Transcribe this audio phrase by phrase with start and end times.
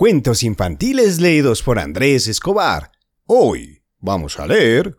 [0.00, 2.90] Cuentos infantiles leídos por Andrés Escobar.
[3.26, 4.96] Hoy vamos a leer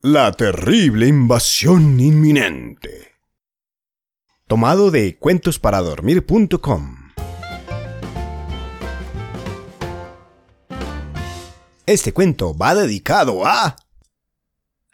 [0.00, 3.16] La terrible invasión inminente.
[4.46, 7.10] Tomado de cuentosparadormir.com.
[11.84, 13.74] Este cuento va dedicado a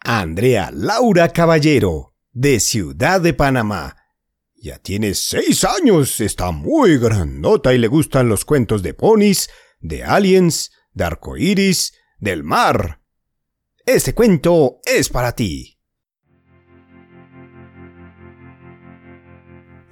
[0.01, 3.95] Andrea Laura Caballero, de Ciudad de Panamá,
[4.67, 9.49] ya tiene seis años, está muy grandota y le gustan los cuentos de ponis,
[9.79, 13.01] de aliens, de arcoíris, del mar.
[13.85, 15.79] Este cuento es para ti.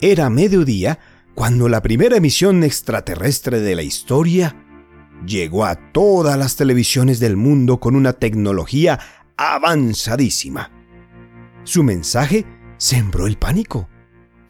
[0.01, 0.99] Era mediodía
[1.37, 4.57] cuando la primera emisión extraterrestre de la historia
[5.25, 8.99] llegó a todas las televisiones del mundo con una tecnología
[9.37, 10.73] avanzadísima.
[11.63, 12.45] Su mensaje
[12.77, 13.89] sembró el pánico.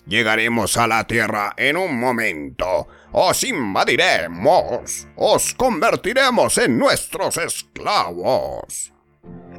[0.07, 2.89] Llegaremos a la Tierra en un momento.
[3.13, 5.09] Os invadiremos.
[5.17, 8.93] Os convertiremos en nuestros esclavos.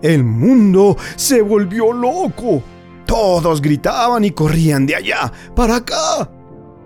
[0.02, 2.62] El mundo se volvió loco.
[3.08, 6.30] Todos gritaban y corrían de allá para acá.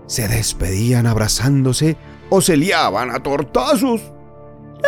[0.08, 1.98] Se despedían abrazándose
[2.30, 4.02] o se liaban a tortazos.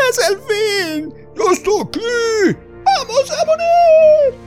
[0.10, 1.14] ¡Es el fin!
[1.36, 2.58] ¡Yo estoy aquí!
[2.86, 4.40] ¡Vamos a morir!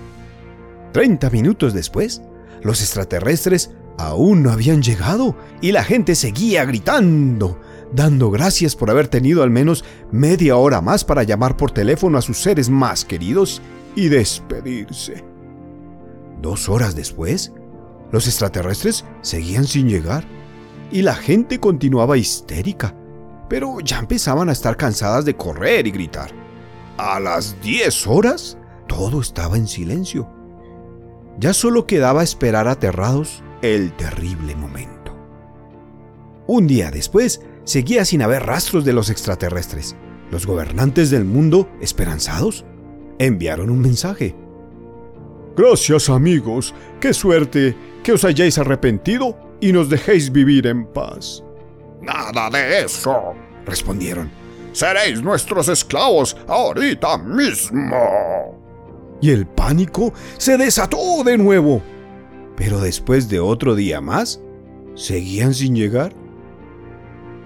[0.92, 2.22] Treinta minutos después,
[2.62, 7.60] los extraterrestres aún no habían llegado y la gente seguía gritando,
[7.92, 12.22] dando gracias por haber tenido al menos media hora más para llamar por teléfono a
[12.22, 13.62] sus seres más queridos
[13.94, 15.24] y despedirse.
[16.42, 17.52] Dos horas después,
[18.10, 20.24] los extraterrestres seguían sin llegar
[20.90, 22.94] y la gente continuaba histérica,
[23.48, 26.30] pero ya empezaban a estar cansadas de correr y gritar.
[26.96, 30.28] A las diez horas, todo estaba en silencio.
[31.38, 35.16] Ya solo quedaba esperar aterrados el terrible momento.
[36.46, 39.96] Un día después, seguía sin haber rastros de los extraterrestres.
[40.30, 42.66] Los gobernantes del mundo, esperanzados,
[43.18, 44.36] enviaron un mensaje.
[45.56, 51.42] Gracias amigos, qué suerte que os hayáis arrepentido y nos dejéis vivir en paz.
[52.02, 53.32] Nada de eso,
[53.64, 54.30] respondieron.
[54.72, 58.58] Seréis nuestros esclavos ahorita mismo.
[59.22, 61.93] Y el pánico se desató de nuevo.
[62.56, 64.40] Pero después de otro día más,
[64.94, 66.12] seguían sin llegar.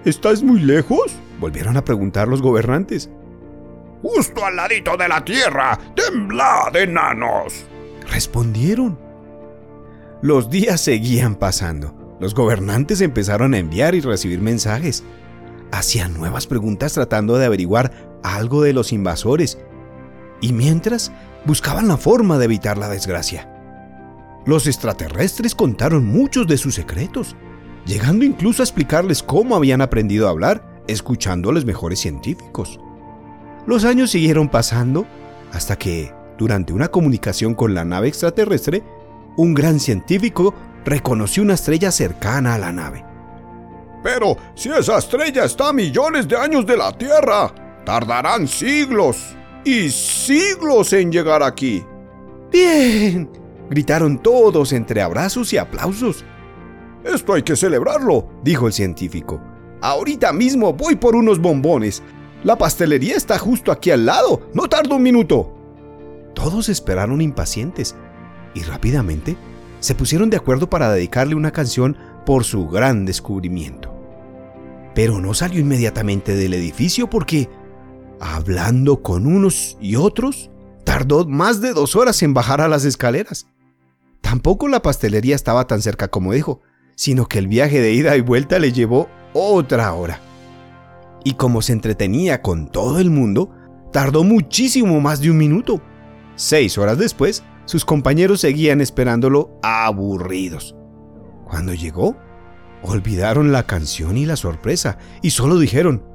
[0.05, 1.11] ¿Estás muy lejos?
[1.39, 3.09] Volvieron a preguntar los gobernantes.
[4.01, 5.77] Justo al ladito de la tierra.
[5.95, 7.65] Temblad, enanos.
[8.11, 8.97] Respondieron.
[10.21, 12.17] Los días seguían pasando.
[12.19, 15.03] Los gobernantes empezaron a enviar y recibir mensajes.
[15.71, 17.91] Hacían nuevas preguntas tratando de averiguar
[18.23, 19.57] algo de los invasores.
[20.41, 21.11] Y mientras,
[21.45, 23.48] buscaban la forma de evitar la desgracia.
[24.45, 27.35] Los extraterrestres contaron muchos de sus secretos,
[27.85, 32.79] llegando incluso a explicarles cómo habían aprendido a hablar escuchando a los mejores científicos.
[33.67, 35.05] Los años siguieron pasando
[35.53, 38.83] hasta que, durante una comunicación con la nave extraterrestre,
[39.37, 40.53] un gran científico
[40.85, 43.05] reconoció una estrella cercana a la nave.
[44.03, 47.53] Pero si esa estrella está a millones de años de la Tierra,
[47.85, 51.83] tardarán siglos y siglos en llegar aquí.
[52.51, 53.29] Bien,
[53.69, 56.25] gritaron todos entre abrazos y aplausos.
[57.03, 59.41] Esto hay que celebrarlo, dijo el científico.
[59.81, 62.03] Ahorita mismo voy por unos bombones.
[62.43, 64.41] La pastelería está justo aquí al lado.
[64.53, 65.53] No tardo un minuto.
[66.33, 67.95] Todos esperaron impacientes
[68.53, 69.37] y rápidamente
[69.79, 73.93] se pusieron de acuerdo para dedicarle una canción por su gran descubrimiento.
[74.93, 77.49] Pero no salió inmediatamente del edificio porque,
[78.19, 80.49] hablando con unos y otros,
[80.83, 83.47] tardó más de dos horas en bajar a las escaleras.
[84.29, 86.61] Tampoco la pastelería estaba tan cerca como dijo,
[86.93, 90.19] sino que el viaje de ida y vuelta le llevó otra hora.
[91.23, 93.49] Y como se entretenía con todo el mundo,
[93.91, 95.81] tardó muchísimo más de un minuto.
[96.35, 100.75] Seis horas después, sus compañeros seguían esperándolo aburridos.
[101.45, 102.15] Cuando llegó,
[102.83, 106.05] olvidaron la canción y la sorpresa y solo dijeron,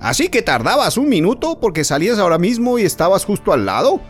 [0.00, 4.00] ¿Así que tardabas un minuto porque salías ahora mismo y estabas justo al lado?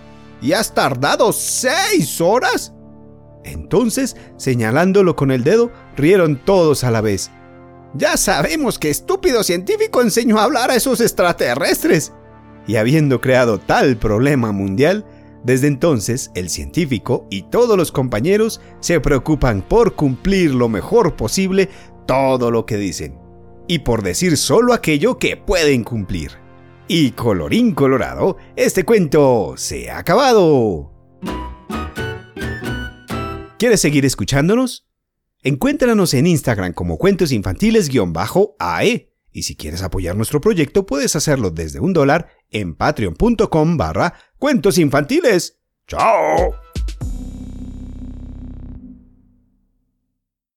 [0.40, 2.72] ¿Y has tardado seis horas?
[3.44, 7.30] Entonces, señalándolo con el dedo, rieron todos a la vez.
[7.94, 12.12] Ya sabemos que estúpido científico enseñó a hablar a esos extraterrestres.
[12.66, 15.04] Y habiendo creado tal problema mundial,
[15.44, 21.68] desde entonces el científico y todos los compañeros se preocupan por cumplir lo mejor posible
[22.06, 23.18] todo lo que dicen,
[23.66, 26.32] y por decir solo aquello que pueden cumplir.
[26.88, 30.92] Y colorín colorado, este cuento se ha acabado.
[33.62, 34.90] ¿Quieres seguir escuchándonos?
[35.44, 41.92] Encuéntranos en Instagram como cuentosinfantiles-AE Y si quieres apoyar nuestro proyecto, puedes hacerlo desde un
[41.92, 45.60] dólar en patreon.com barra cuentos infantiles.
[45.86, 46.56] ¡Chao!